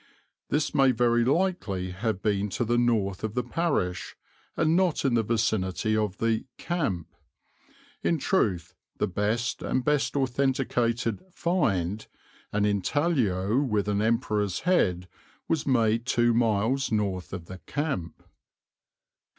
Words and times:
This 0.49 0.73
may 0.73 0.89
very 0.89 1.23
likely 1.23 1.91
have 1.91 2.23
been 2.23 2.49
to 2.57 2.65
the 2.65 2.79
north 2.79 3.23
of 3.23 3.35
the 3.35 3.43
parish 3.43 4.15
and 4.57 4.75
not 4.75 5.05
in 5.05 5.13
the 5.13 5.21
vicinity 5.21 5.95
of 5.95 6.17
the 6.17 6.45
'camp.' 6.57 7.15
In 8.01 8.17
truth 8.17 8.73
the 8.97 9.05
best 9.05 9.61
and 9.61 9.85
best 9.85 10.15
authenticated 10.15 11.21
'find,' 11.31 12.07
an 12.51 12.65
intaglio 12.65 13.59
with 13.61 13.87
an 13.87 14.01
emperor's 14.01 14.61
head, 14.61 15.07
was 15.47 15.67
made 15.67 16.07
two 16.07 16.33
miles 16.33 16.91
north 16.91 17.31
of 17.31 17.45
the 17.45 17.59
'camp.'" 17.59 18.23